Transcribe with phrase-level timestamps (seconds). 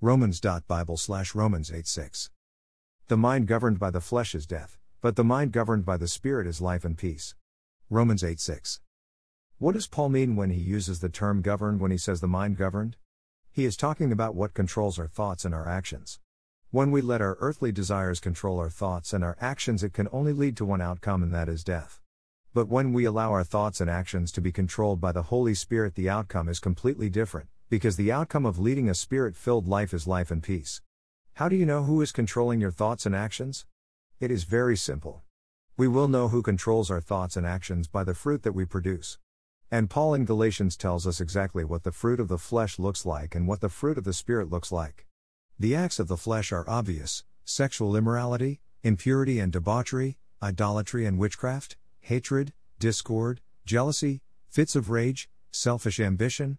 [0.00, 2.30] Romans.Bible slash Romans 8 6.
[3.08, 6.46] The mind governed by the flesh is death, but the mind governed by the Spirit
[6.46, 7.34] is life and peace.
[7.90, 8.80] Romans 8 6.
[9.58, 12.56] What does Paul mean when he uses the term governed when he says the mind
[12.56, 12.94] governed?
[13.50, 16.20] He is talking about what controls our thoughts and our actions.
[16.70, 20.32] When we let our earthly desires control our thoughts and our actions, it can only
[20.32, 22.00] lead to one outcome, and that is death.
[22.54, 25.96] But when we allow our thoughts and actions to be controlled by the Holy Spirit,
[25.96, 30.06] the outcome is completely different, because the outcome of leading a spirit filled life is
[30.06, 30.80] life and peace.
[31.34, 33.66] How do you know who is controlling your thoughts and actions?
[34.20, 35.22] It is very simple.
[35.76, 39.18] We will know who controls our thoughts and actions by the fruit that we produce.
[39.70, 43.34] And Paul in Galatians tells us exactly what the fruit of the flesh looks like
[43.34, 45.06] and what the fruit of the Spirit looks like.
[45.58, 51.76] The acts of the flesh are obvious sexual immorality, impurity and debauchery, idolatry and witchcraft,
[52.00, 56.58] hatred, discord, jealousy, fits of rage, selfish ambition,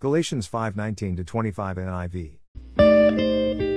[0.00, 3.69] Galatians 5:19 25 NIV.